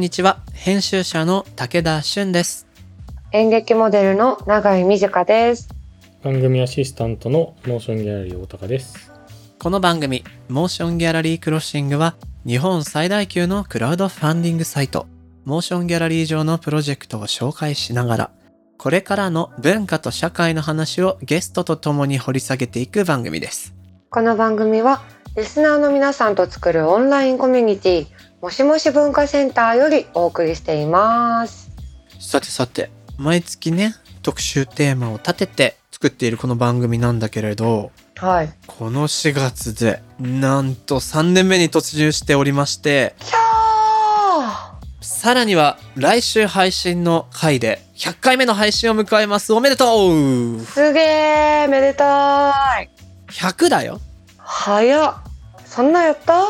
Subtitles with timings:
[0.00, 2.66] こんにちは編集者の武田俊です
[3.32, 5.68] 演劇モデルの永井美智香です。
[6.22, 9.12] 番組アシスタントのモーションギャラリー大高です。
[9.58, 12.14] この番組モーションギャラリークロッシングは
[12.46, 15.06] 日本最大級のクラウドファンディングサイト
[15.44, 18.30] モーションギャラリー上のプロジェクトを紹介しながら
[18.78, 23.74] これからの文化と社会の話をゲストと共に掘り下げていく番組です
[24.08, 25.02] この番組は
[25.36, 28.06] リスナーの皆さんと作るオンラインコミュニティ
[28.40, 31.70] もしもし文化センターよりお送りしています。
[32.18, 38.52] さてさて毎月ね特集テーマを立てて作っているこの番組なんだけれどはい。
[38.66, 43.14] この4月でなんと3年目に突入しておりまして
[45.00, 52.90] さらには来週配信の回で100回目の配信を迎えますおめでとうーすげーめでたい
[53.28, 54.00] !100 だよ
[54.38, 55.14] 早っ
[55.66, 56.44] そんなやった？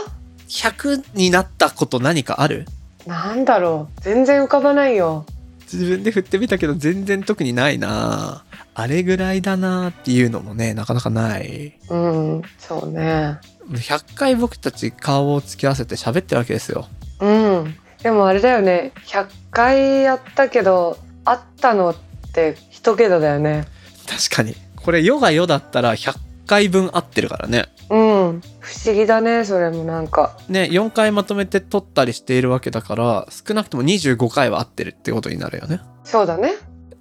[0.50, 2.66] 100になったこと何かある？
[3.06, 5.24] なんだろう全然浮かばないよ。
[5.72, 13.38] 自分で振ってみたけど全然特にないなあれぐらいだなっていうのもねなかなかないうん、そうね。
[13.70, 16.88] 100回僕たち顔を突き合わせて喋ってるわけですよ
[17.20, 17.76] うん。
[18.02, 18.92] でもあれだよね。
[19.06, 21.96] 100回やったけど、会ったのっ
[22.32, 23.66] て一桁だよね。
[24.08, 26.18] 確かにこれ世が世だったら100
[26.50, 28.42] 回分合ってるからねうん。
[28.58, 30.36] 不思議だね、それもなんか。
[30.48, 36.54] ね4回まとめて撮ったりしているわけだから少なくとも25回は合ってるってことになるよねそうだね。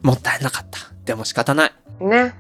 [0.04, 2.36] もったいなかったでも仕方ないね。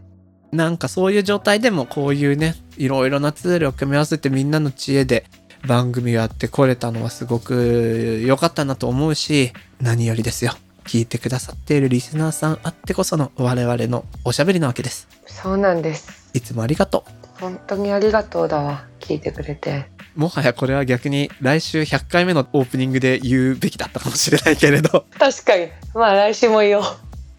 [0.51, 5.25] なんかそういう状態でもこういうねいろいろなツールを組み合わせてみんなの知恵で
[5.67, 10.53] 番組をやってこれたのはすごく良かったなと思うし何よりですよ
[10.85, 15.07] 聞いてくださっているリスナーさんあってこその我々のおしゃべりなわけです
[15.41, 16.29] そうなんです。
[16.33, 17.05] いつもありがと
[17.39, 18.85] 本当にありがとうだわ。
[18.99, 19.89] 聞いてくれて。
[20.17, 25.69] うもはやこれは逆に来週100回目のオープニングで言うべきだったかもしれないけれど確かに。
[25.93, 26.83] まあ来週も言おう。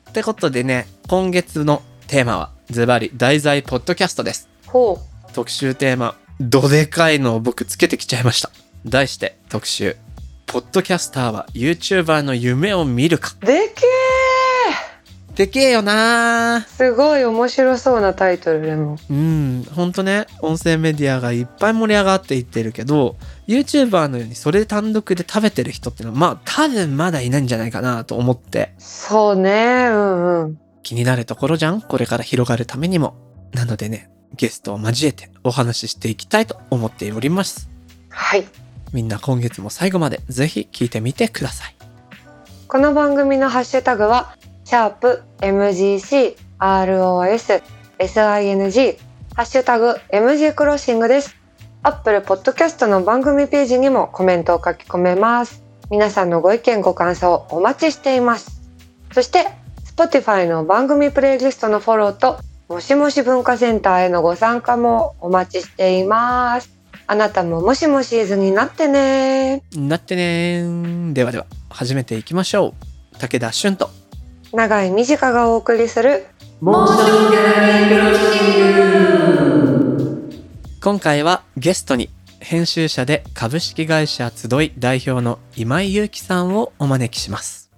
[0.09, 4.99] ってことでね今月のテーマはズバリ題材ポッドキャストですほ
[5.35, 8.51] 特集テーマどでかいのを僕つけてきちゃいました
[8.87, 9.97] 題して特集
[10.47, 13.47] ポッドキャスターは YouTuber の夢を見るかう。
[13.47, 13.85] でけ
[15.41, 18.99] でけえよなーすごい面白そうなタイトルでも。
[19.09, 29.87] うんほんとね音声メディアがいっぱい盛り上がっていってるけど YouTuber のようにそれ単独で食べてる人ってのはまあ多分まだいないんじゃないかなと思ってそうね。
[29.89, 30.61] うんうん。
[30.83, 31.81] 気になるところじゃん？
[31.81, 33.15] これから広がるためにも
[33.55, 37.71] なのでねゲストを交えてお話ししていきたいと思っております
[38.11, 38.45] はい。
[38.93, 41.75] みんな今月も最後までぜひ聞いてみてください
[42.69, 44.37] この番組のハッシュタグは、
[44.71, 47.61] シャープ MGC ROS
[47.99, 48.99] SING
[49.35, 51.35] ハッシュタグ MG クロッシングです。
[51.83, 55.65] Apple Podcast の番組ページにもコメントを書き込めます。
[55.91, 58.63] 皆さんのご意見ご感想お待ちしています。
[59.11, 59.49] そして
[59.97, 62.39] Spotify の番組プレイリストのフォローと
[62.69, 66.71] もしもし文化センターへのご参加もお待ちしています。
[67.09, 72.73] あなたももしもしーずになってねなってねーではでは始めていきましょ
[73.15, 73.91] う武田俊と
[74.53, 76.27] 長井美智香がお送りする
[80.81, 87.71] 今回はゲストに編集者で株式会社集い代表の今井祐樹さんをお招きします。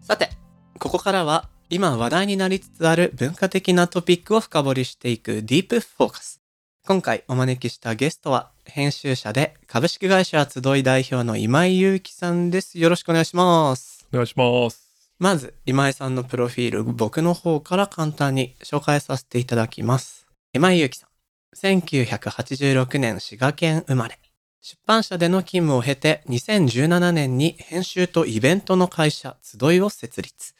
[0.00, 0.30] さて
[0.78, 6.41] ここからは今話題になりつつある文化的なトピックを深掘りしていくディープフォーカス。
[6.84, 12.76] 今回お招きしたゲストは編集者で株式会社集い代表の今井祐樹さんです。
[12.80, 14.04] よろしくお願いします。
[14.12, 15.14] お願いします。
[15.20, 20.26] まず今井さんのプロフィール僕の方から簡単に紹介させていただきます。
[20.52, 21.10] 今井祐樹さん。
[21.56, 24.18] 1986年滋賀県生まれ。
[24.60, 30.56] 出版社での勤務を経て2017年に編集とイベントの会社集いを設立。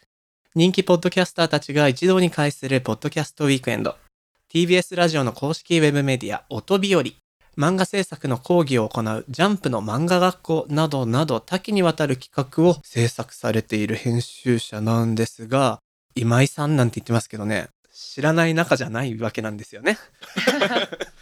[0.55, 3.97] 人気ポッドキャスターたちが一堂に会するポッドキャストウィークエンド。
[4.53, 7.01] TBS ラジオの公式ウェブメディア音日和。
[7.57, 15.79] 漫画制作の講義を行うジャンプの漫画学校などなど多岐にわたる企画を制作されている編集者なんですが、
[16.13, 19.97] 今井さんなんて言ってますけどね、知らない仲じゃないわけなんですよね。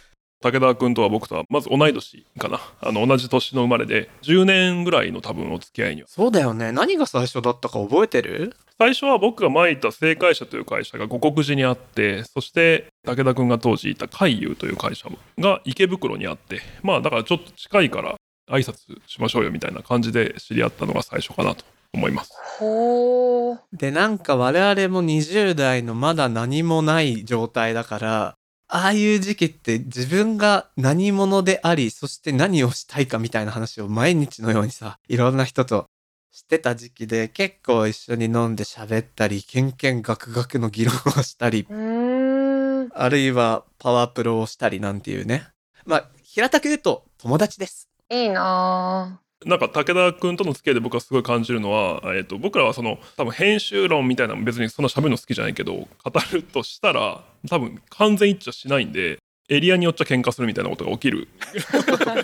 [0.42, 6.72] 武田君とは僕とはまず同い年かなあの同じ年の生まれで10年ぐらいの多分お付き合いにはそうだよね。
[6.72, 8.54] 何が最初だったか覚えてる？
[8.78, 15.08] 最初は僕が前いた正解社という会社が五国寺にあってそして武田君が当時いた海遊という会社
[15.38, 18.16] が池袋にあってまあだからちょっと近いから
[18.50, 22.32] 挨拶しましょうよみたいな感じで知り合ったのが最初かなと思います。
[22.58, 23.58] ほー。
[23.72, 28.34] で、なんか我々も20代のまだ何もない状態だから、
[28.74, 35.90] ああいう時期って自分が何者であり、そして何をしたいかみたいな話を毎日のようにさ、いろんな人と
[36.30, 41.66] してた時期で結構一緒に飲んで喋ったり、けんけんがくがくの議論をしたり。
[41.70, 45.46] あるいはパワープロをしたりなんていうね。
[45.84, 47.90] まあ、平たく言うと友達です。
[48.08, 55.88] いいななんか武田君との付き合いで僕はすごい感じるのは、えー、と僕らはその多分編集論みたいなのも別にそんな喋るの好きじゃないけど語
[56.32, 59.18] るとしたら多分完全一致はしないんで
[59.48, 61.28] エリアによっちゃ喧嘩するみたいなことが起きる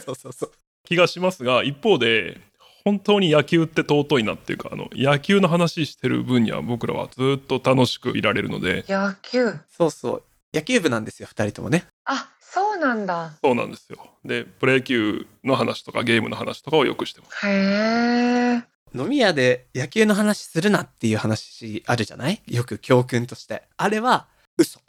[0.04, 0.52] そうそうそう。
[0.84, 2.40] 気がしますが一方で
[2.84, 9.52] 本当に野球って尊いなっていうかあの野球の話してる分には僕らはずっと楽しくいられるので野球。
[9.68, 10.22] そうそう。
[10.54, 11.84] 野球部なんですよ、二人ともね。
[12.06, 13.32] あ、そうなんだ。
[13.42, 18.64] そうなんですよでプロ野球の話とかゲームの話とかをよくしてますへえ。
[18.98, 22.40] 飲み屋で野球の話するなっていう話あるじゃない？
[22.46, 23.62] よく教訓として。
[23.76, 24.80] あれは嘘。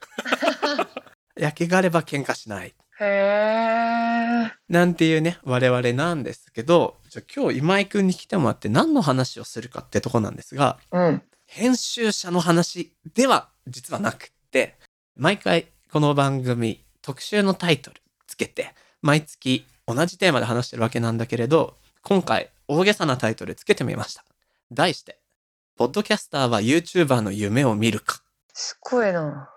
[1.37, 2.73] 野球があれば喧嘩しない。
[2.99, 4.51] へえ。
[4.69, 11.21] なんていうね、我々なんですけど、じゃあ今日今井くんに来てもらって何の話をするかってとこなんですが、うん。
[11.45, 14.77] 編集者の話では実はなくって、
[15.17, 24.23] 毎回この番組特集のタイトルつけて、毎月同じテーマで話してるわけなんだけれど、今回大げさなタイトルつけてみました。
[24.71, 25.17] 題して、
[25.75, 28.21] ポッドキャスターは YouTuber の夢を見るか。
[28.53, 29.49] すごいな。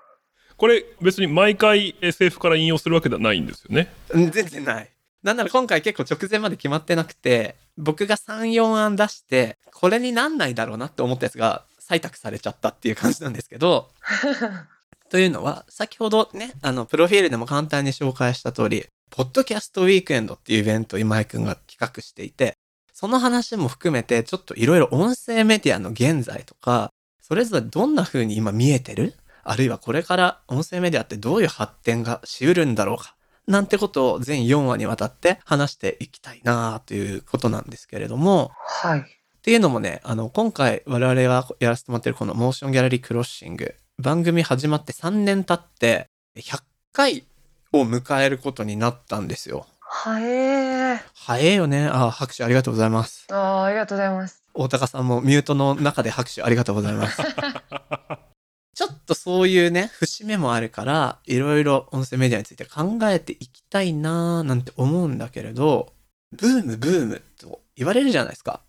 [0.57, 3.93] これ別に毎回 SF から引用するわけではないんですよね？
[4.15, 4.91] うん全然ない。
[5.23, 13.91] なんなら今回結構直前まで決まってなくて、僕が3、4案出して、これになんないだろうなって思ったやつが採択されちゃったっていう感じなんですけど、
[15.13, 22.55] というのは、先ほどね、あの、プロフィールでも簡単に紹介した通り、ポッドキャストウィークエンドっていうイベントを今井くんが企画していて、
[22.95, 26.89] その話も含めて、ちょっといろいろ音声メディアの現在とか、
[27.21, 29.13] それぞれどんな風に今見えてる？
[29.45, 33.15] あるいはこれから音声メディアってどういう発展がしうるんだろうか？
[33.47, 39.01] なんてことを全4話にわたって話していきたいなということなんですけれども、はい。
[39.01, 39.05] っ
[39.43, 46.63] ていうのもね、あの、今回我々がやらせてもらってるこのモーションギャラリークロッシング、番組始まって3年経って、100
[46.93, 47.25] 回
[47.73, 49.67] を迎えることになったんですよ。
[49.79, 50.99] はえー。
[51.15, 51.87] 早えよね。
[51.87, 53.29] あ、拍手ありがとうございます。
[53.31, 54.43] あーありがとうございます。
[54.55, 57.23] 大高さんもミュートの中で拍手ありがとうございます。
[58.75, 65.93] ちょっとそういうね、節目もあるから、いろいろ音声メディアについて考えていきたいなーなんて思うんだけれど、
[66.33, 68.63] ブームブームと言われるじゃないですか。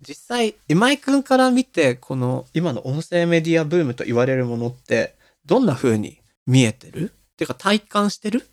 [0.00, 7.12] 実際、今井くんから見て、この今の音声メディアブームと言われるものって、どんな風に見えてる？
[7.32, 8.46] っていうか体感してる？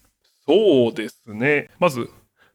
[0.47, 1.69] そうですね。
[1.80, 2.09] まず、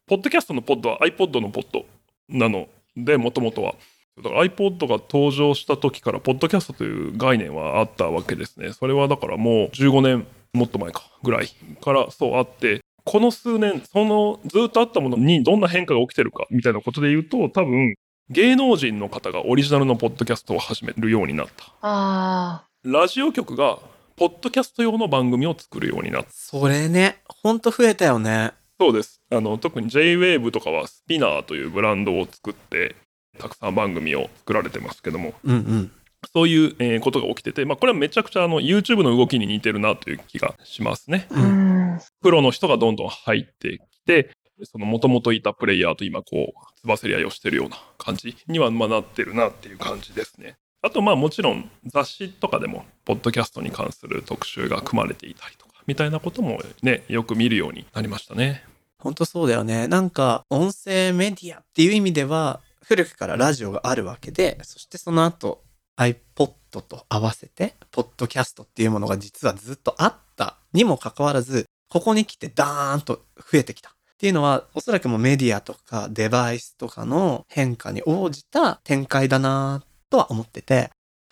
[0.06, 1.84] ポッドキャストのポッドは iPod のポッド
[2.28, 3.74] なので、もともとは。
[4.16, 8.72] だから iPod が登場した時から、ポッドキャストという概念はあったわけですね。
[8.72, 11.48] それはだからもう15年、もっと前か、ぐらい
[11.80, 17.94] からそうあって、この数年、そのずっとあったものにどんな変化が起きてるかみたいなことで言うと、多分、
[18.30, 21.74] 芸能人の方がオリジナルのポッドキャストを始めるようになった。
[21.82, 23.80] あラジオ局が、
[24.16, 26.30] ポッドキャスト用の番組を作るようになった。
[26.30, 28.52] それね、ほんと増えたよね。
[28.78, 29.20] そうです。
[29.32, 32.94] あの、特に JWAVE とかはスピナーというブランドを作って、
[33.36, 35.92] たくさん番組を作られてますけども、うんうん。
[36.32, 41.26] そういう、えーことが起きてて、まあ、これはめちゃくちゃあの YouTube の動きに似てるなという気がしますね。
[41.32, 41.34] あ。
[41.34, 42.00] うん。
[42.22, 44.30] プロの人がどんどん入ってきて、
[44.64, 50.56] その元々いたプレイヤーと今こう、つばせり合いをしてるような感じにはまあなってるなっていう感じですね。
[50.82, 58.64] あとまあもちろん雑誌とかでも、ポッドキャストに関する特集が組まれていたりとか、みたいなこともね、よく見るようになりましたね。
[58.98, 59.88] ほんとそうだよね。
[59.88, 65.62] なんか、音声メディアっていう意味では、古くからラジオがあるわけで、そしてその後、
[65.96, 73.94] iPod と合わせて、ポッドキャストっていうものが実はずっとあったにもかかわらず、ここに来てダーンと増えてきた。
[74.20, 80.90] っていうのは、おそらくもうメディアとかデバイスとかの変化に応じた展開だなとは思ってて、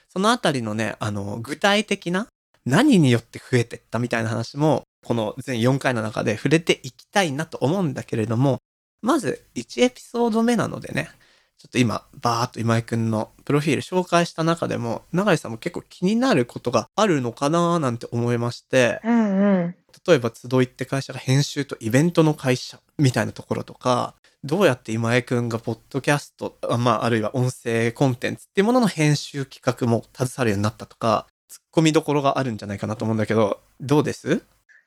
[0.09, 2.29] そのあたりのね、あの、具体的な
[2.65, 8.57] 何によって増えてったみたいな話も、この全4回の中で触れていきたいなと思うんだけれども、
[9.03, 11.11] まず1エピソード目なのでね、
[11.59, 19.75] ちょっと今、バーっと今井くんのプロフィール紹介した中でも、永井さんも結構気になることがあるのかななんて思いまして、うんうん。
[20.07, 34.43] 例えば集いって会社が編集とイベントの会社みたいなところとか、どうやって今井くんがポッドキャスト、あまあ、あるいは音声コンテンツっていうものの編集企画も携わるようになったとか、突っ込みどころがあるんじゃないかなと思うんだけど、どうです？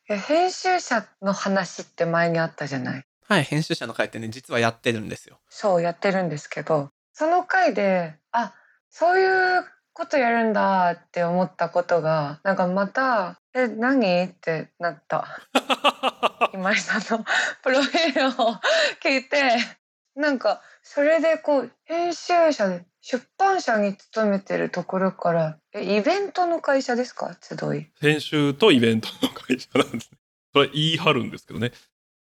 [0.10, 3.04] え編集者の話って前にあったじゃない。
[3.28, 5.40] はい、編集者の会ってね、実はやってるんですよ。
[5.50, 8.54] そうやってるんですけどその回であ
[8.90, 9.26] そうい
[9.60, 9.64] う
[9.94, 15.28] ことやるんだって思ったことがなんかまた「え何?」ってなった
[16.54, 17.26] 今井さんの
[17.64, 18.56] プロフィールを
[19.04, 19.58] 聞いて
[20.16, 27.38] なんかそれでこう編集者で出版社に勤めてるところからえイベントの会社ですか？
[27.42, 30.18] 集い編集とイベントの会社なんですね。
[30.54, 31.72] それ言い張るんですけどね。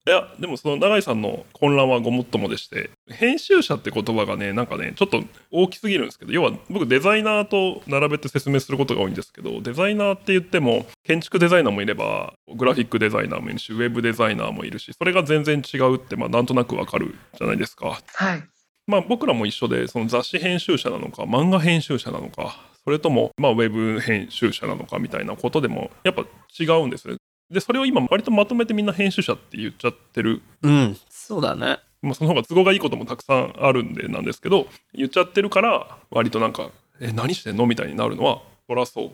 [0.09, 18.01] いや、でもその永井さんの混乱はごもっともでして、編集者って言葉がね、なんかね、ちょっと大きすぎるんですけど、要は僕デザイナーと並べて説明することが多いんですけど、デザイナーって言っても、建築デザイナーもいれば、グラフィックデザイナーもいるし、ウェブデザイナーもいるし、それが全然違うって、まあなんとなくわかるじゃないですか。
[18.15, 18.43] はい
[18.87, 26.25] まあ僕らも一緒で、その雑誌編集者なのか、漫画編集者なのか、それとも、まあウェブ編集者なのかみたいなことでも、やっぱ
[26.59, 27.18] 違うんですね。
[27.51, 30.43] で、それを今割とまとめてみんな編集者って言っちゃってる。
[30.63, 31.79] うん、そうだね。
[32.03, 39.11] まあその方が都合がいいこともたくさんあるんでなんですけど、言っちゃってるから、割となんか、え、何してんのみたいになるのは、そらそう。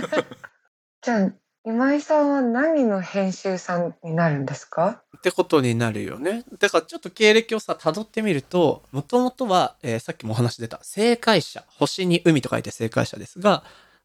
[1.02, 1.32] じゃあ
[1.64, 5.02] 今井さんは何の編集さんになるんですか？
[5.18, 6.44] ってことになるよね。
[6.58, 13.62] だからちょっと経歴をさ、辿ってみると、もともとは、えーさっきもお話出た、正解者、星に海と書いて正解者ですが、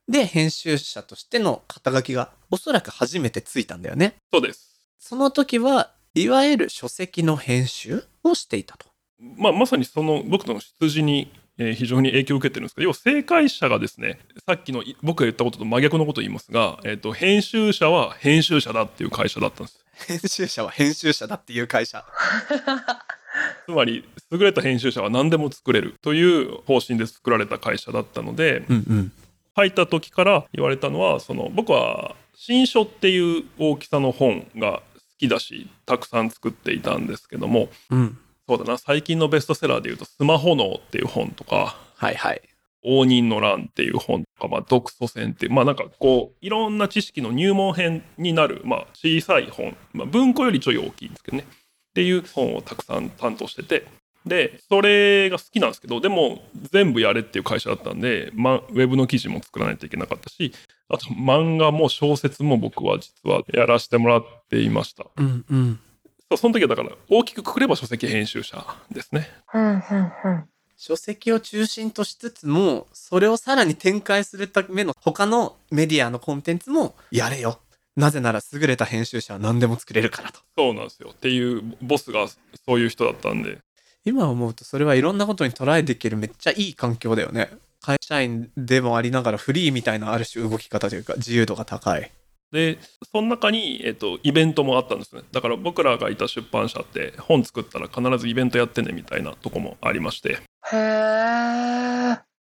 [0.08, 4.16] で、編集者としての肩書きが、おそらく初めてついたんだよね。
[4.32, 4.82] そうです。
[5.00, 8.88] その時は、いわゆる書籍の編集をしていたと。
[9.38, 22.04] まあまさにその僕の出自に、えー非常に影響を受けてるんですけど要は正解者がですねさっきのい僕が言ったことと真逆のことを言いますが、えー、と編集者は編集者だっていう会社だったんです編集者は編集者だっていう会社。
[23.66, 29.12] つまり優れた編集者は何でも作れるという方針で作られた会社だったのでうんうん。
[29.56, 38.18] 入った時から言われたのはその僕は新書っていう大きさの本が好きだしたくさん作っていたんですけどもうん。
[38.46, 42.42] そうだな最近のベストセラーでいうと「スマホ脳」っていう本とかはいはい。
[42.84, 51.46] 応仁の乱っていう本とか、まあ、独ソ戦っていう、まあなんかこう、いろんな知識の入門編になる、まあ小さい本、まあ文庫よりちょい大きいんですけどね。
[51.50, 53.88] っていう本をたくさん担当してて、
[54.26, 60.54] で、それが好きなんですけど、でも全部やれっていう会社だったんで、まあ、ウェブの記事も作らないといけなかったし、
[60.90, 65.06] あと漫画も小説も僕は実はやらせてもらっていました。
[65.18, 65.80] うんうん。
[66.30, 69.30] そうその時はだから大きくくくれば書籍編集者ですね。
[69.54, 69.82] うんうん
[70.26, 70.44] うん
[70.76, 77.60] 書籍を中心としつつも、それをさらに展開するための他のメディアのコンテンツもやれよ。
[77.96, 80.42] なぜなら優れた編集者は何でも作れるからと。
[80.58, 81.12] そうなんですよ。
[81.14, 82.38] っていうボスがそ
[82.74, 83.60] ういう人だったんで、
[84.06, 87.50] 今思うとそれはいろんなことにトライできるめっちゃいい環境だよね。
[87.82, 92.12] 会社員でもありながらフリーみたいなある種動き方というか自由度が高い。
[92.52, 92.78] で
[93.12, 100.34] その中に、えっと、イベントもあったんですねだから僕らがいた出版社って本作ったら必ずイベントやってねみたいなとこもありまして、
[100.72, 100.78] へえ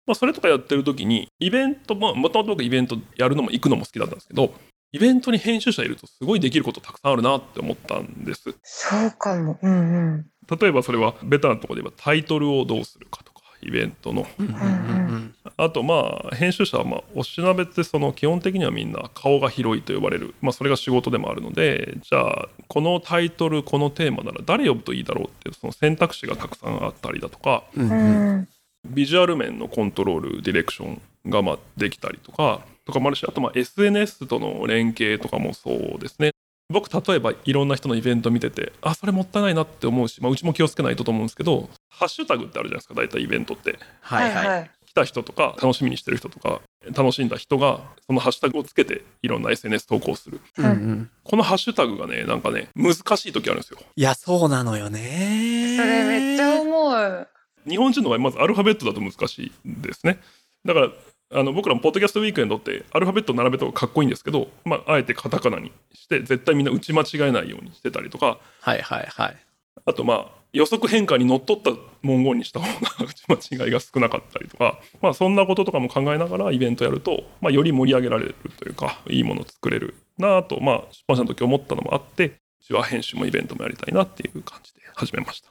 [0.09, 4.55] まあ、それとかやってる時にイベントももともと僕イベントやるのも行くのも好きだったんですけど
[4.93, 8.55] イベントに編集者いるとすごいできることたくさんあるなって思ったんです。
[8.63, 9.59] そうかも。
[9.63, 10.27] うんうん。
[10.61, 14.27] 例えばそれはベタなところで言えばタイトルをどうするかとかイベントの。
[14.39, 15.35] うんうんうん。
[15.59, 27.65] あとまあ編集者はまあおしなべってその基本的にはみんな顔が広いと呼ばれる、まあ、それが仕事でもあるのでじゃあこのタイトルこのテーマなら誰呼ぶといいだろうっていうその選択肢がたくさんあったりだとか。
[27.77, 28.49] うん。
[28.87, 36.31] ビジュアル面のコントロールディレクションがまあできたりとかとかもあるしあとまあ SNS との連携とかもそうですね
[36.71, 44.71] 僕例えばいろんな人のイベント見ててあそれもったいないなって思うし、まあ、うちも気をつけないとと思うんですけどハッシュタグってあるじゃないですか大体イベントってはいはい。
[44.87, 46.61] 来た人とか楽しみにしてる人とか
[46.95, 51.11] 楽しんだ人がそのハッシュタグをつけていろんな SNS 投稿するうんうん。
[51.25, 55.77] このハッシュタグがねなんかね難しい時あるんですよいや、そうなのよね。
[55.77, 57.29] それめっちゃ思う
[57.69, 60.19] 日本人の場合まずアルファベットだと難しいんですね
[60.65, 60.89] だから
[61.31, 69.37] あの僕らもポッドキャストウィークエンドってアルファベット並べた方がかっこいいんですけど、まあ、あえてカタカナにして絶対みんな打ち間違えないようにしてたりとかはいはいはい。
[69.85, 71.71] あとまあ予測変化にのっとった
[72.03, 82.33] 文言にした方が 打ち間違いが少なかったりとか、まあ、そんなこととかも考えながらイベントやると、まあ、より盛り上げられるというかいいものを作れるなぁと、まあ、出版社の時思ったのもあってう
[82.65, 85.51] ちは編集もイベントもやりたいなっていう感じで始めました。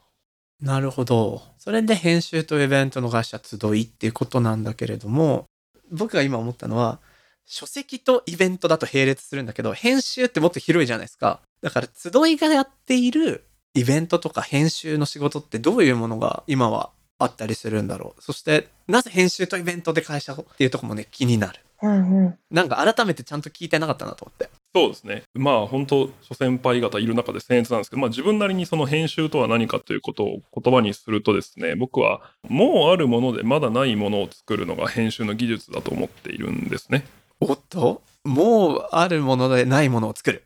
[0.60, 1.44] なるほど。
[1.60, 5.46] それで編集とイベントの会社集いっていうことなんだけれども、
[5.92, 7.00] 僕が今思ったのは、
[7.46, 11.40] 書籍とイベントだと並列するんだけど、編集ってもっと広いじゃないですか。
[11.62, 18.22] だから集いがやっているイベントとか編集の仕事ってどういうものが今はあったりするんだろう。
[18.22, 21.60] そして、なぜ編集とイベントで会社をっていうところもね、気になる。
[21.82, 24.50] うんうんなんか改めてちゃんと聞いてなかったなと思って。
[24.78, 25.24] そうですね。
[25.34, 37.06] まあ本当諸先輩方いる中で僭越なんですけど、まあ自分なりにその編集とは何かということを言葉にするとですね、僕はもうあるものでまだないものを作るのが編集の技術だと思っているんですね。
[37.40, 38.04] おっと？
[38.24, 40.44] もうあるものでないものを作る。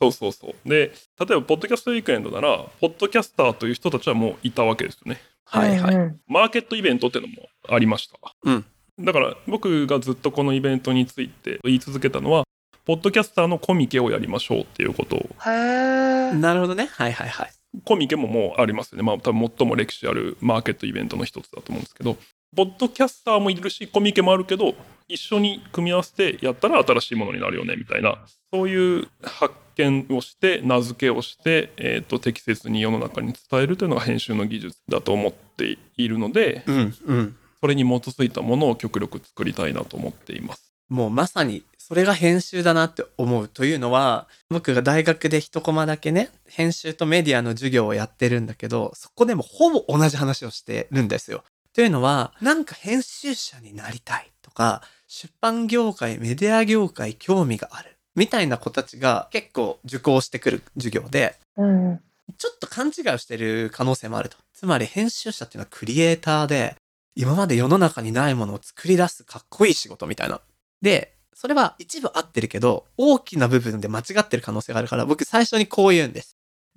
[0.00, 0.68] そうそうそう。
[0.68, 5.20] で、例えば、ポッドキャストウィークエンドなら、ポッドキャスターという人たちはもういたわけですよね。
[5.46, 6.16] はいはい。
[6.28, 8.18] マーケットイベントっていうのもありました。
[8.44, 8.64] うん
[9.00, 12.44] だから、僕がずっとこのイベントについて言い続けたのは、
[12.84, 16.32] ポッドキャスターのコミケをやりましょうっていうことを、へえ。
[16.34, 16.88] なるほどね。
[16.92, 17.52] はいはいはい。
[17.84, 19.02] コミケももうありますよね。
[19.02, 22.16] まあ、多分最も歴史あるマーケットイベントの一つだと思うんですけど、
[22.54, 24.74] ポッドキャスターもいるし、コミケもあるけど、
[25.08, 28.18] 一緒に組み合わせてやったら新しいものになるよね、みたいな、
[28.52, 37.36] そういう発見をして、名付けをして、えっ、と、適切に世の中に伝えるというのが編集の技術だと思っているので、うんうん。
[37.60, 40.74] それに基づいたものを極力作りたいなと思っています。
[40.88, 51.44] もうまさにそれが編集だなって思うというのは僕が大学で一コマだけね編集とメディアの授業をやってるんだけどそこでもほぼ同じ話をしてるんですよ。
[51.74, 62.00] というのはなんか編集者になりたいとか出版業界メディア業界興味があるみたいな子たちが結構受講してくる授業でうん。
[62.38, 64.36] ちょっと勘違いをしてる可能性もあると。
[64.52, 66.76] つまり編集者っていうのはクリエイターで、
[67.14, 70.40] 今まで世の中にないものを作り出すかっこいい仕事みたいな。
[70.80, 76.36] で、それは一部合ってるけど、大きな部分で間違ってる可能性があるから、僕最初にこう言うんです。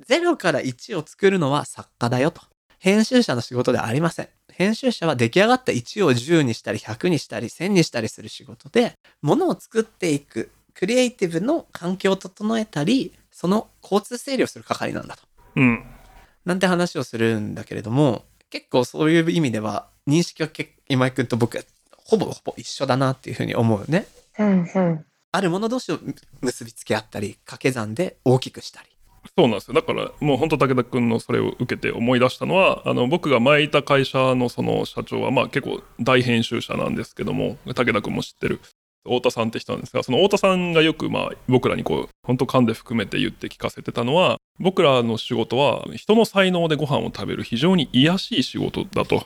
[0.09, 2.41] 0から1を作るのは作家だよと。
[2.79, 4.29] 編集者の仕事ではありません。
[4.51, 15.23] 編集者は出来上がった1を10にしたり100にしたり1000にしたりする仕事で、物を作っていく、クリエイティブの環境を整えたり、その交通整理をする係なんだと。
[15.55, 15.85] うん。
[16.45, 21.63] なんて話をするんだけれども、結構そういう意味では、認識は結今井くんと僕は
[21.97, 24.07] ほぼほぼ一緒だなっていうふうに思うね。
[24.39, 25.05] うんうん。
[25.31, 25.99] あるもの同士を
[26.41, 28.89] 結びつけ合ったり、掛け算で大きくしたり。
[29.37, 29.73] そうなんですよ。
[29.73, 38.59] だから、もう本当武田君のそれを受けて思い出したのは、あの、僕が前いた会社のその社長は、まあ結構大編集者なんですけども、武田君も知ってる。
[39.03, 49.25] 太田さんって人なんですが、その太田さんがよくまあ僕らにこう、本当噛んで含めて言って聞かせてたのは、僕らの仕事は人の才能でご飯を食べる非常に癒しい仕事だと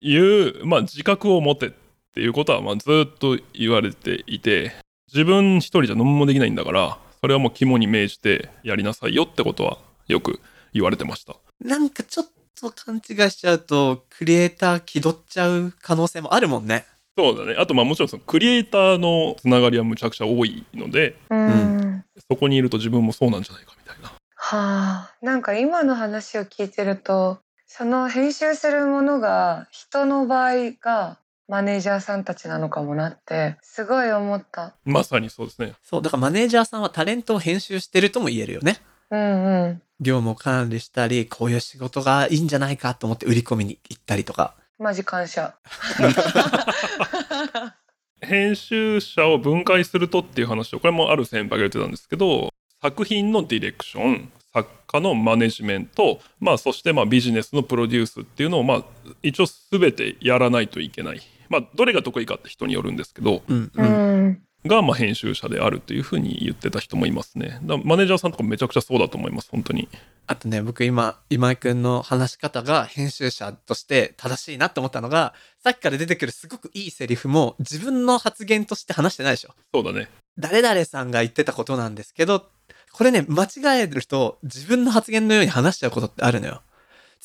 [0.00, 1.70] いう、まあ自覚を持てっ
[2.16, 4.72] ていうことはまあずっと言われていて、
[5.12, 9.76] 自分一人じゃ何もできないんだから、それはもう肝に銘じてやりなさいよってことは
[10.08, 10.40] よく
[10.72, 11.36] 言われてました。
[11.60, 12.26] なんかちょっ
[12.58, 16.86] と勘違いしちゃうと、クリエイター気取っちゃう可能性もあるもんね。
[17.18, 17.54] そうだね。
[17.58, 22.02] あとまあもちろんそのクリエイターのつながりはむちゃくちゃ多いので、うん。
[22.30, 24.08] そこにいると自分もそうなんじゃないかみたいな。
[24.08, 34.74] はあ、なんか今の話を聞いてると、その編集するものが人の場合がマネージャーさんたちなのかもなってすごい思った。
[34.84, 35.74] まさにそうですね。
[35.82, 38.78] そう、だからマネージャーさんはタレントを編集してるとも言えるよね。
[39.10, 39.82] うんうん。
[40.00, 44.54] 業務を管理したり、こういう仕事がいいんじゃないかと思って売り込みに行ったりとか。
[44.78, 45.54] マジ感謝。
[48.20, 58.84] 編集者を分解するとっていう話をこれもある先輩が言ってたんですけど作品のディレクション作家のマネジメント、まあ、そしてまあビジネスのプロデュースっていうのをまあ
[59.22, 64.26] 一応全てやらないといけない、まあ、どれが得意かって人によるんですけどうんううん。
[64.28, 64.42] ん。
[64.66, 69.88] がまあ編集者であるというふうに言ってた人もいますねだマネージャーさんとかめちゃくちゃそうだと思います本当に
[70.28, 79.50] あとね、僕今、今井くんの話し方が編集者として正しいなって思ったのが、さっきから出てくるすごくいいセリフも自分の発言として話してないでしょ。
[79.72, 82.48] そうだね誰々さんが言ってたことなんですけど、
[82.92, 86.60] これね、間違えると自分の発言のように話しちゃうことってあるのよ。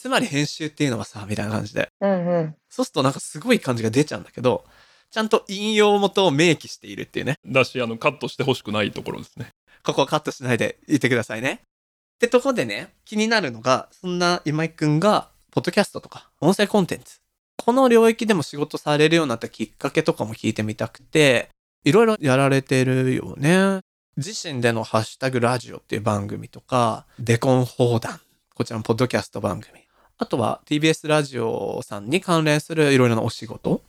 [0.01, 1.87] つまり編集っていうのはさ、みたいな感じで。
[2.01, 2.55] うんうん。
[2.69, 4.65] そうするとなんかすごい感じが出ちゃうんだけど、
[5.11, 7.35] ちゃんと引用元を明記しているっていうね。
[7.45, 9.51] だしあのカットしてほしくないところですね
[9.83, 11.61] ここはカットしないで言ってくださいね。
[11.61, 17.19] ってとこでね、気になるのが、そんな今井くんが、ポッドキャストとか、音声コンテンツ、
[17.63, 21.49] この領域でも仕事されるようになったきっかけとかも聞いてみたくて、
[21.83, 23.81] いろいろやられてるよね。
[24.17, 28.19] 自身でのハッシュタグラジオっていう番組とか、デコン砲弾、
[28.55, 29.80] こちらのポッドキャスト番組。
[30.21, 33.81] あとは TBS ラジオさんに関連するいろいろなお仕事。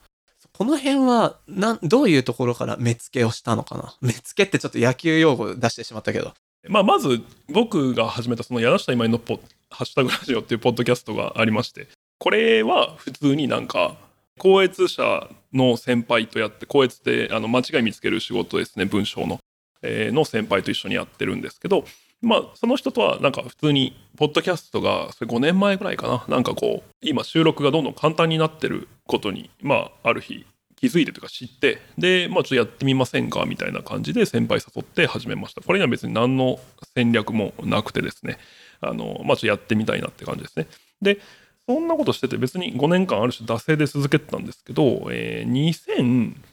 [0.51, 3.93] この辺は、なん、どういうところから目付けをしたのかな？
[4.01, 6.33] 目付けってちょっと野球用語出してしまったけど。
[6.67, 13.95] まあ、まず僕が始めたその柳下今井のポッハッシュタグラジオっていうポッドキャストがありましてこれは普通になんか
[14.39, 19.39] 校閲者の先輩とやって校閲ってあの間違い見つける仕事ですね文章の、
[19.81, 21.83] えーの先輩と一緒にやってるんですけど
[22.23, 26.25] まあその人とはなんか普通にポッドキャストがそれ5年前ぐらいかな。
[26.27, 35.61] なんかこう今収録がどんどん簡単になってることにまあある日気気づいてというか知ってで、まあ、ちょっとやってみませんかみたいな感じで先輩誘って始めました。
[35.61, 36.59] これには別に何の
[36.95, 38.37] 戦略もなくてですね。
[38.81, 40.67] あの、まあ、ちょっとやってみたいなって感じですね。
[41.01, 41.19] で
[41.65, 45.93] そんなことしてて別に5年間ある種惰性で続けてたんですけど、えー、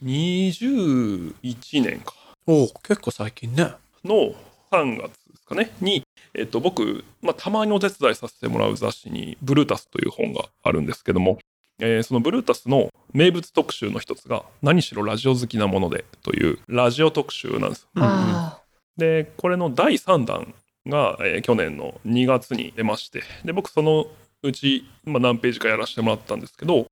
[0.02, 2.14] 2021年か。
[2.46, 3.72] おお、結構最近ね。
[4.04, 4.32] の
[4.70, 5.19] 3月
[5.50, 5.70] かね？
[5.80, 6.02] に、
[6.34, 11.38] えっと、僕、まあ、たまにお手伝いさせてもらう雑誌に「ブルータス」という本があるんですけども、
[11.80, 17.88] えーそのブルータスの名物特集の一つが「何しろラジオ好きなもので」というラジオ特集なんです。
[17.94, 18.60] うんうんあ
[18.96, 20.54] でこれの第3弾
[20.86, 24.06] が、えー去年の2月に出ましてで僕その
[24.42, 26.86] うち、まあ、何ページかやらせてもらったんですけど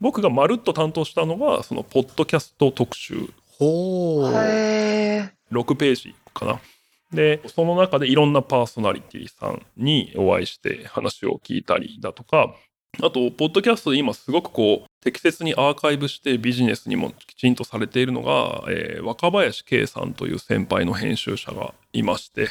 [0.00, 4.32] 僕がまるっと担当したのがそのポッドキャスト特集ほう。
[4.32, 6.60] ーへ6ページかな。
[7.14, 12.54] で、その中でいろんなパーソナリティさんにお会いして話を聞いたりだとか、
[13.02, 22.48] あと、ポッドキャストで今すごくこう、適切にアーカイブしてビジネスにもきちんとされているのが、えー若林圭さんという先輩の編集者がいまして、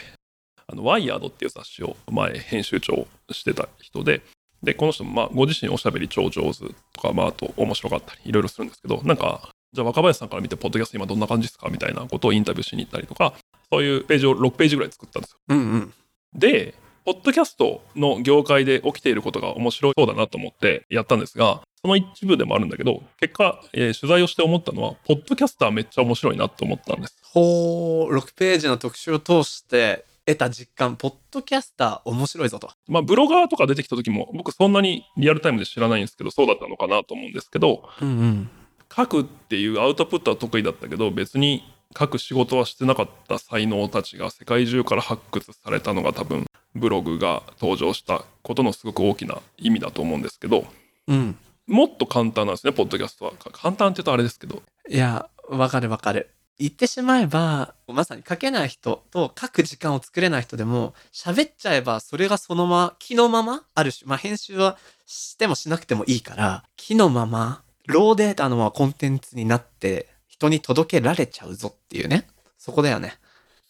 [0.67, 4.21] あの、ワイヤードっていう雑誌を前編集長してた人で、
[4.61, 6.59] で、この人も、まあ、ご自身おしゃべり超上手
[6.93, 13.33] とか、まあ、あと面白かったり、いろいろするんですけど、なんか、じゃあ若林さんから見て、ポッドキャスト今どんな感じですかみたいなことをインタビューしに行ったりとか、
[13.71, 15.37] そういうページを6ページぐらい作ったんですよ。
[15.49, 15.93] うんうん。
[16.35, 27.17] で、ポッドキャストの業界で起きていることが面白そうだなと思ってやったんですが、その一部でもあるんだけど、結果、えー取材をして思ったのは、ポッドキャスターめっちゃ面白いなと思ったんです。
[27.23, 32.69] ほう、6ページの特集を通して得た実感、ポッドキャスター面白いぞと。
[32.87, 38.49] まあ、ブロガーとか出てきた時も、僕そんなにリアルタイムで知らないんですけど、そうだったのかなと思うんですけど、うんうん。
[38.95, 41.63] 書くっていうアウトプットは得意だったけど別に
[41.97, 50.65] 書く仕事はしてなかった才能たちが世界中から発掘されたのが多分ブログが登場したことのすごく大きな意味だと思うんですけど
[51.07, 51.37] うん。
[51.65, 56.29] もっと簡単なんですねポッドキャストはか簡単って言うとあれですけどいや、わかるわかる。
[56.59, 72.27] 言ってしまえば、まさに書けない人と書く時間を作れない人でも、喋っちゃえばそれがそのまま、気のまま、ある種、まあ編集はしてもしなくてもいいから、気のまま、ローデータのままコンテンツになって、人に届けられちゃうぞっていうね。
[72.57, 73.15] そこだよね。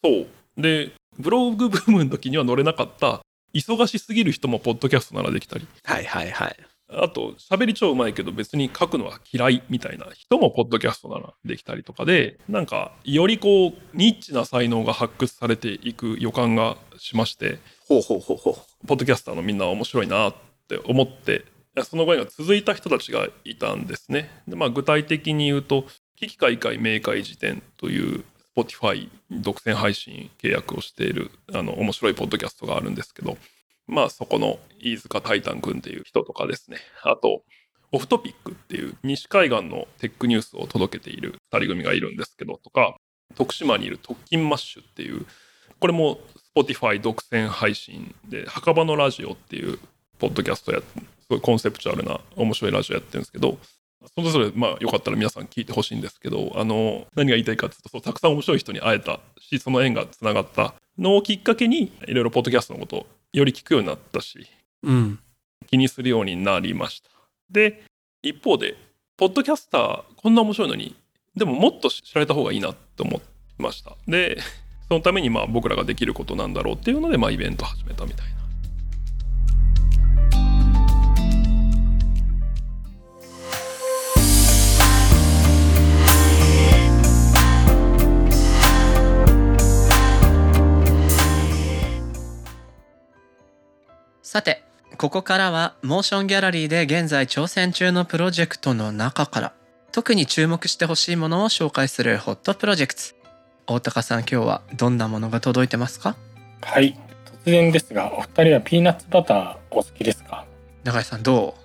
[0.04, 3.22] そうでブログブームの時には乗れなかった
[3.54, 6.58] 忙しすぎる人もポッドキャストならできたりはいはいはい。
[6.96, 18.88] あと、喋り超うまいけど別に書くのは嫌いみたいな人もポッドキャストならできたりとかで、なんか、よりこう、ニッチな才能が発掘されていく予感がしまして、ほうほうほうほう。
[18.88, 20.36] ポッドキャスターのみんな面白いなっ
[20.68, 21.46] て思って、
[21.82, 24.30] その後が続いた人たちがいたんですね。
[24.48, 28.24] まあ、具体的に言うと、危機開会明快辞典という
[28.56, 33.38] Spotify 独占配信契約をしているあの面白いポッドキャストがあるんですけど、
[33.88, 36.78] まあそこの飯塚タイタン君っていう人とかですね。
[37.02, 37.44] あと、
[37.92, 42.96] オフトピックっていう西海岸のテックニュースを届けている二人組がいるんですけどとか、
[43.36, 45.26] 徳島にいる特勤マッシュっていう、
[45.80, 46.20] これも
[46.56, 49.80] Spotify 独占配信で、墓場のラジオっていう
[50.20, 50.82] ポッドキャストや、
[51.24, 53.58] すごいコンセプチュアルな面白いラジオやってるんですけど、
[54.16, 64.46] それぞれ、まあ、よかったら皆さん聞いてほしいんですけど、あの、何が言いたいかっていうと、そうたくさん面白い人に会えたし、その縁がつながったのをきっかけに、いろいろポッドキャストのことをより聞くようになったし、
[64.84, 65.20] うん。
[65.68, 67.10] 気にするようになりました。
[67.50, 67.84] で、
[68.22, 68.76] 一方で、
[69.16, 70.96] ポッドキャスター、こんな面白いのに、
[71.36, 73.22] でももっと知られた方がいいなって思い
[73.58, 73.96] ました。
[74.08, 74.38] で、
[74.88, 78.43] そのためにまあ僕らができることなんだろうっていうので、まあイベント始めたみたいな。
[94.34, 94.64] さて、
[94.98, 99.54] ここからはモーションギャラリーで現在挑戦中のプロジェクトの中から
[99.92, 103.02] 特に注目してほしいものを紹介するホットプロジェクト。
[103.68, 106.16] 大高さん今日はどんなものが届いてますか？
[106.62, 106.98] はい。
[107.46, 110.48] 突然ですが、お二人はピーナッツバターお好きですか？
[110.84, 111.56] 永井さんど好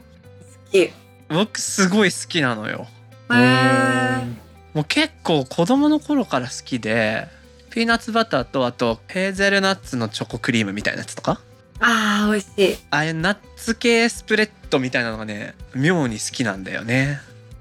[0.71, 0.83] き。
[0.83, 0.91] う
[1.31, 2.87] 僕すごい好きなのよ。
[3.31, 4.27] へー
[4.75, 7.29] もう結構子供の頃から好きで、
[7.71, 11.41] ピーナッツバターとあとヘーゼルナッツのチョコクリームみたいなやつとか
[11.81, 12.79] あー美味しい。
[12.91, 17.21] ああいうナッツ系スプレッドみたいなのがね、妙に好きなんだよね。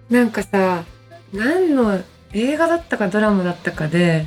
[0.09, 0.85] なんかさ
[1.33, 2.01] 何の
[2.33, 4.25] 映画だったかドラマだったかで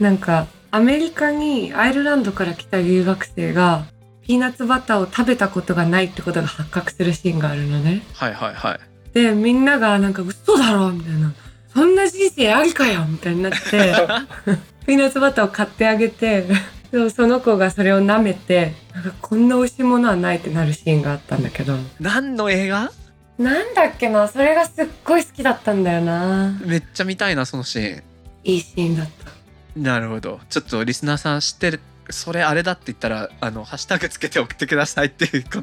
[0.00, 3.84] なんかアメリカにアイルランドから来た留学生が
[4.22, 8.02] ピーナッツバターを食べたことがないってことが発覚するシーンがあるのね。
[8.14, 8.80] はいはいはい。
[9.14, 11.32] でみんながなんか嘘だろみたいな
[11.74, 13.58] そんな人生ありかよみたいになって
[14.86, 16.46] ピーナッツバターを買ってあげて
[16.90, 21.76] でもその子がそれを舐めてなんかこんな美味しいものはないってなるシーンがあったんだけど。
[22.00, 22.90] 何の映画？
[23.38, 26.58] なんだっけなそれがすっごい好きだったんだよな。
[26.64, 28.02] めっちゃ見たいなそのシーン。
[28.44, 29.80] いいシーンだった。
[29.80, 30.40] なるほど。
[30.50, 35.62] ちょっとリスナーさん知ってるそれあれだって言ったらあのハッシュタグつけて送ってくださいっていうこ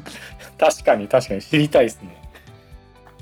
[0.58, 1.42] 確かに確かに。
[1.42, 2.16] 知りたいですね。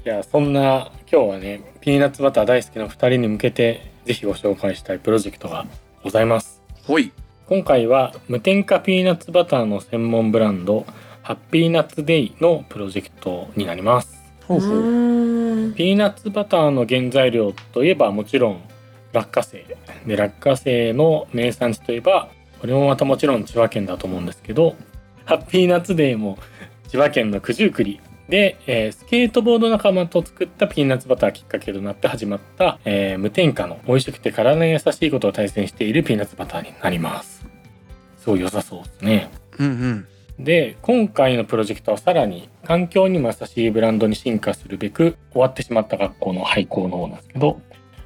[0.04, 5.66] いやそんな今日はねピーナッツバター大好きな2人に向けてぜひご紹介したいプロジェクトが
[6.04, 6.62] ございます。
[6.84, 7.12] ほい
[7.48, 10.84] 今回は無添加ピーナッツバターの専門ブランド
[11.22, 14.20] ハッピーナッツデイのプロジェクトになります。
[14.48, 14.70] ほうほう。
[14.70, 15.70] ー。
[15.70, 18.60] んピーナッツバターの原材料といえばもちろん
[19.12, 19.64] 落花生
[20.06, 22.28] で落花生の名産地といえば
[22.60, 24.74] これもまたもちろん千葉県だと思うんですけど
[25.24, 26.38] ハッピーナッツデーも
[26.88, 37.35] 千葉県の九十九里で、えースケートボード仲間と作ったピーナッツバターきっかけとなって始まった、えー無添加の美味しくて体に優しいことを大切にしているピーナッツバターになります
[38.26, 39.30] すごい良さそうですね。
[39.60, 40.44] うんうん。
[40.44, 47.60] で今回のプロジェクトはさらに環境にも優しいブランドに進化するべく終わってしまった学校の廃校の方なんですけど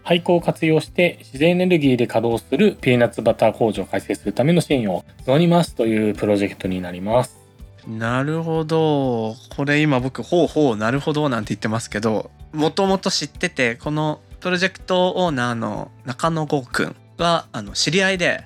[0.04, 7.40] 廃校を活用して自然エネルギーで稼働するピーナッツバター工場を開設するための支援を募りますというプロジェクトになります。
[7.88, 9.34] なるほど。
[9.56, 18.44] これ今僕ほうほうなるほどなんて言ってますけどもともと知っててこのプロジェクトオーナーの中野剛くんはあの知り合いで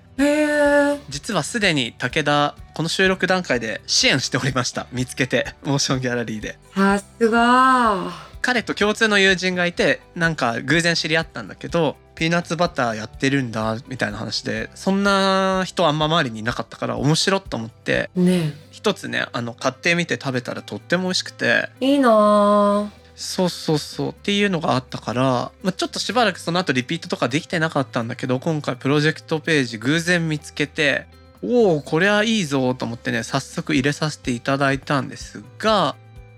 [1.08, 4.86] 実はすでに武田この収録段階で支援しておりました。
[4.92, 6.58] 見つけてモーションギャラリーで。
[6.74, 8.10] さすが
[8.42, 24.10] 彼と共通の友人がいてなんか偶然知り合ったんだけどピーナッツバターやってるんだみたいな話でそんな人あんま周りにいなかったから面白いと思ってね一つねあの買ってみて食べたらとっても美味しくていいなそうそうそう。
[24.10, 25.22] っていうのがあったから、
[25.62, 31.06] まあ、ちょっとしばらくその後リピートとかできてなかったんだけど今回プロジェクトページ偶然見つけて
[31.42, 35.94] おおこれはいいぞと思ってね早速入れさせていただいたんですが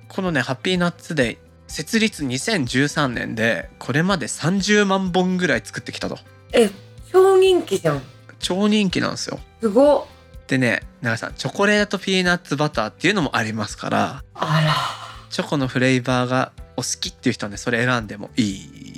[0.09, 6.19] このねハッピーナッツデイ設立2013年でこれまで30万本ぐらい作ってきたと。
[6.53, 6.71] え
[7.13, 8.03] 超人気じゃん。
[8.39, 9.41] 超人気なんですよ。
[9.61, 10.07] すごっ。
[10.47, 15.06] でね長さんチョコレートピーナッツバターっていうのもありますからあ
[15.37, 18.43] チョコのフレーバーがお好きっていう人はねそれ選んでもい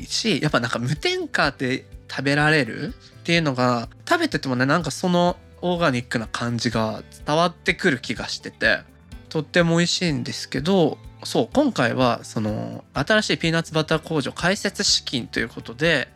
[0.02, 8.82] いしやっぱなんか無添加で食べられるっていうのが食べててもねなんかそのオーガニックな感じが伝わってくる気がしてて
[9.30, 16.06] とっても美味しいんですけどそう今回はその新しいピーナッツバター工場開設資金ということで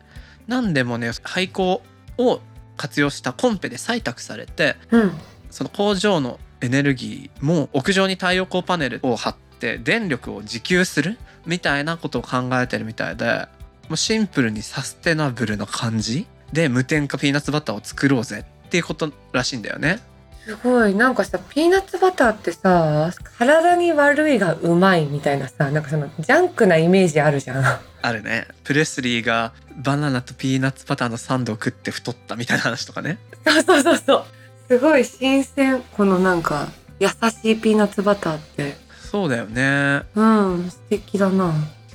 [0.46, 1.82] 何でもね廃校
[2.18, 2.40] を
[2.76, 5.12] 活用したコンペで採択されてらうん。
[5.50, 9.51] その工場のエネルギーも屋上に太陽光パネルを張って
[9.82, 13.46] 電力を自給するみたいなことを考えてるみたいで
[13.88, 16.26] もうシンプルにサステナブルな感じ？
[16.52, 20.00] で無添加ピーナッツバターを作ろうぜっていうことらしいんだよね。
[20.44, 20.94] すごい。
[20.94, 27.64] なんかさピーナッツバターってさ体に悪いがうまいみたいなさなんかそのジャンクなイメージあるじゃん。
[28.04, 28.46] あるね。
[28.64, 33.18] プレスリーがバナナとピーナッツバターのサンドを食って太ったみたいな話とかね。
[33.46, 34.24] そうそうそうそう。
[34.68, 35.82] すごい新鮮。
[35.92, 38.76] このなんか優しいピーナッツバターって
[39.12, 40.02] そうだよね。
[40.16, 41.52] うん素敵だな。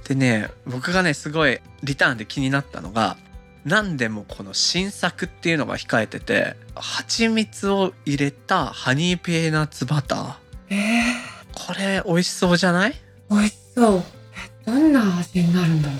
[0.07, 3.17] でね僕がねすごいリターンで気になったのが
[3.65, 10.35] 何でもこの新作っていうのが控えてて蜂蜜を入れたハニーピーナッツバター。
[10.69, 12.93] えー、これ美味しそうじゃない？
[13.29, 14.03] 美味しそう。
[14.65, 15.95] えどんな味になるんだろ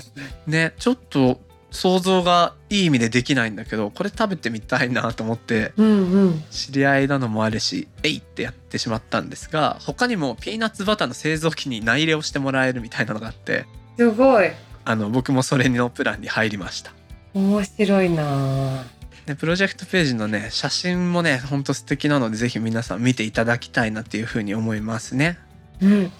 [0.46, 6.44] うねちょっと想像がいい意味でできないんだけどこれ食べてみたいなと思ってうんうん。
[6.50, 14.50] 知り合いなのもあるしえいってやってしまったんですが他にもピーナッツバターの製造機に内入れをしてもらえるみたいなのがあってすごい。
[14.84, 16.92] あの僕もそれのプランに入りました。
[17.34, 18.84] 面白いな。
[19.26, 25.38] でプロジェクトページのね写真もねほんと素敵なのでぜひ皆さん見ていただきたいなっていうふうに思いますね。
[25.82, 26.12] うん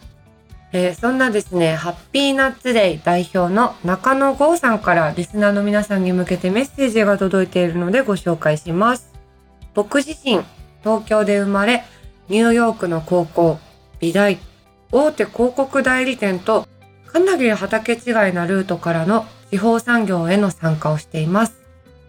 [0.70, 9.10] えーそんなですね、ハッピーナッツデイ代表の中野剛さんからリスナーの皆さんに向けてメッセージが届いているのでご紹介します。
[9.72, 10.42] 僕自身、
[10.82, 11.84] 東京で生まれ、
[12.28, 13.58] ニューヨークの高校、
[13.98, 14.38] 美大、
[14.92, 16.68] 大手広告代理店と、
[17.06, 21.62] かなり畑違いなルートからの地方産業への参加をしています。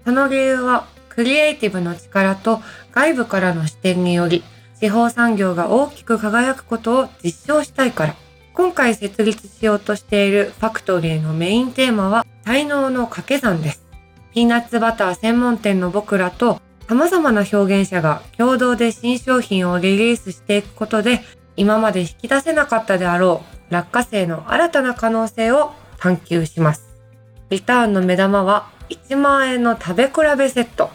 [0.04, 4.44] その理由は、クリエイティブの力と外部からの視点により、
[4.82, 8.16] 地方産業が大きく輝くことを実証したいから。
[8.54, 13.86] 今回設立しようとしているファクトリーのメインテーマは才能の掛け算です。
[14.34, 21.22] ピーナッツバター専門店の僕らと様々な表現者が共同で新商品をリリースしていくことで
[21.56, 26.90] 今まで引き出せなかったであろう落花生の新たな可能性を探求します。
[27.50, 30.90] リターンの目玉は1万円の食べ比べセット。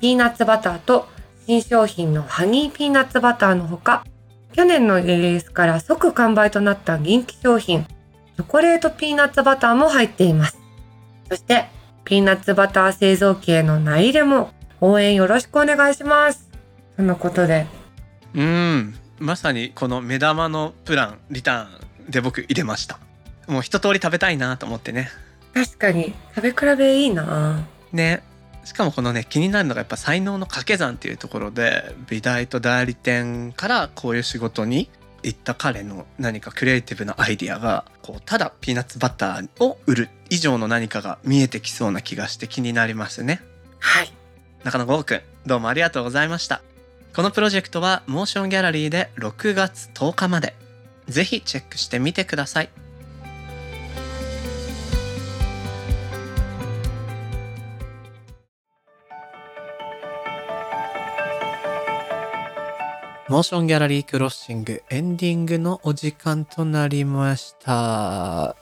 [0.00, 1.08] ピーナッツバターと
[1.46, 4.04] 新商品のハニーピーナッツバターのほか
[4.52, 10.58] 去年のリリースから即完売となった人気商品、チョコレートピーナッツバターも入っています。
[11.28, 11.66] そして、
[12.04, 16.50] ピーナッツバター製造機への名入れも応援よろしくお願いします。
[16.96, 17.66] とのことで、
[18.34, 18.94] うん。
[19.18, 22.98] まさにこの目玉のプランリターンで僕入れました。
[23.46, 25.10] もう一通り食べたいなと思ってね。
[25.54, 26.14] 確かに。
[26.34, 27.64] 食べ比べいいな。
[27.92, 28.22] ね
[28.64, 34.88] しかもこのね気になるのがやっぱ才能の掛け算っていうところで美大と代理店からこういう仕事に
[35.22, 43.40] 行った彼の何かクリエイティブなアイディアがこうただピーナッツバターを売る以上の何かが見えてきそうな気がして気になりますね。
[43.78, 44.12] はい。
[44.64, 46.62] 中野剛くんどうもありがとうございました。
[47.14, 50.54] このプロジェクトはモーションギャラリーで6月10日まで。
[51.08, 52.70] ぜひチェックしてみてください
[63.32, 68.54] モーションギャラリークロッシングエンディングのお時間となりました。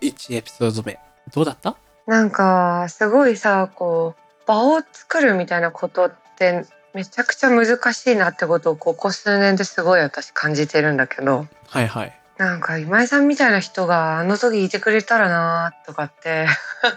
[0.00, 0.98] 1エピソード目
[1.34, 1.76] どうだった？
[2.06, 12.18] なんか、すごいさ、こう、場を作るみたいなことって、めちゃくちゃ難しいなってことをここ数年ですごい私感じてるんだけど、はいはい。
[12.38, 16.46] なんか今井さんみたいな人があの時いてくれたらなとかって、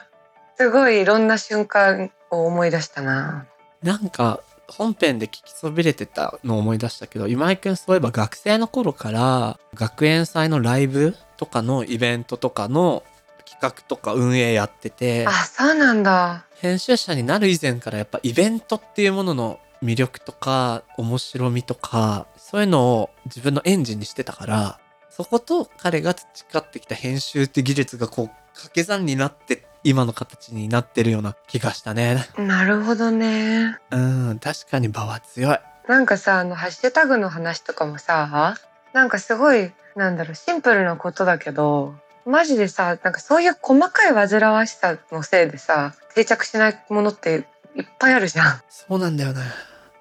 [0.57, 3.47] すごいいろんな瞬間を思い出したな。
[3.83, 4.39] なんか
[4.71, 13.03] 本編で聞きそびれてたのを思い出したけど今井くんそういえば学生の頃から学園祭のライブとかのイベントとかの
[13.45, 16.45] 企画とか運営やっててあ、そうなんだ。
[16.55, 24.79] 編集者になる以前からやっぱイベントっていうものの魅力とか面白みとかそういうのを自分のエンジンにしてたから
[25.09, 33.77] そこと彼が培ってきた編集って技術がこう掛け算になって今の形になってるような気がしたねなるほどね。
[33.91, 33.97] う
[34.33, 38.55] ん確かに場は強いなんかさ、あの、ハッシュタグの話とかもさ、
[38.93, 48.61] なんかすごい、なんだろう、シンプルなことだけど、マジでさ、なんかそういう細かい煩わしさのせいでさ、定着しないものっていっぱいあるじゃん。
[48.69, 49.41] そうなんだよね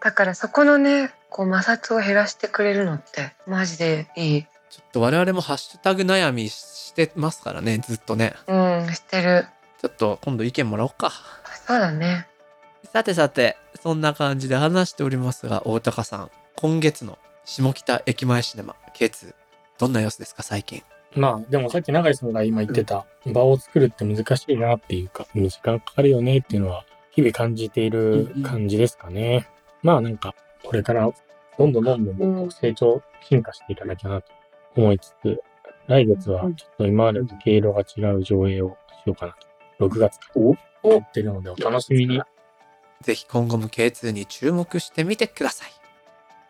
[0.03, 4.43] だからそこのね、こう摩擦を減らしてくれるのって、マジでいい。
[4.71, 9.47] ちょっと我々もハッシュタグ悩みしてますからねずっとねうん、してる。
[9.81, 11.13] ちょっと今度意見もらおうか
[11.67, 12.27] そうだね。
[12.93, 19.35] さてさてそんな感じで話しておりますが大高さん今月の下北駅前シネマ K2
[19.79, 20.83] どんな様子ですか最近？
[21.17, 29.49] まあ、でもさっき永井さんが今言ってた、場を作るって難しいなっていうか、時間かかるよねっていうのは、日々感じている感じですかね。
[29.83, 31.11] まあなんか、これから
[31.59, 34.31] どんどんどんどん成長、進化していかなきゃなと
[34.77, 35.43] 思いつつ、
[35.89, 39.50] 来月はちょっと今までと毛色が違う上映をしようかなと。
[39.81, 40.41] 6月から
[40.83, 42.21] 思ってるのでお楽しみに。
[43.03, 45.71] ぜひ今後も K2 に注目してみてください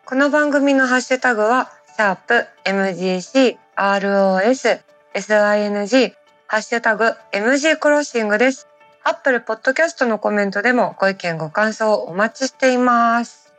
[0.03, 4.81] この番組のハッシュタグは、シャープ MGC ROS
[5.13, 6.13] SING
[6.47, 8.67] ハッシュタグ MG クロッシングです。
[9.05, 13.53] アップルポッドキャストのコメントでもご意見ご感想をお待ちしています。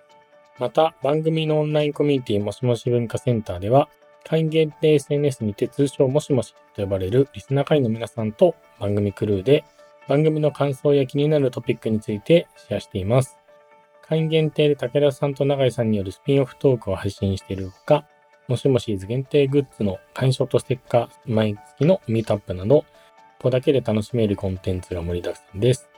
[0.59, 3.89] また、番組のオンラインコミュニティもしもし文化センターでは、
[4.25, 9.65] 会員限定 SNS にて通称もしもしと呼ばれるリスナー会員の皆さんと番組クルーで
[10.09, 13.39] 番組の感想や気になるトピックについてシェアしています。
[14.03, 18.05] 会員限定で武田さんと永井さんによるスピンオフトークを配信しているほか、
[18.49, 22.85] もしもしーず限定グッズの会賞とステッカー、毎月のミートアップなど、こ
[23.45, 25.89] こだけで楽しめるコンテンツが盛りだくさんです。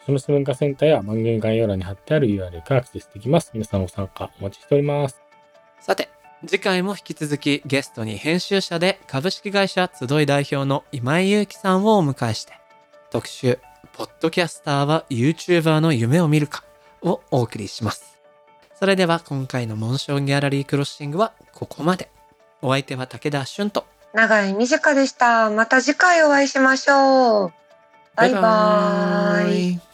[0.00, 3.52] もしもし文化センターや番組概要欄に貼ってある URL からアクセスできます。
[3.54, 5.22] 皆さんご参加お待ちしております。
[5.80, 6.08] さて
[6.46, 12.54] 次回も引き続きゲストに編集者で株式会社集い代表の今井祐樹さんをお迎えして
[13.10, 13.58] 特集
[13.94, 16.64] 「ポッドキャスターは YouTuber の夢を見るか」
[17.02, 18.18] をお送りします
[18.78, 22.10] それでは今回のモンションギャラリークロッシングはここまで
[22.60, 25.48] お相手は武田俊と長井美佳でした。
[25.50, 27.52] また次回お会いしましょう。
[28.14, 29.68] バイバーイ。
[29.72, 29.91] イ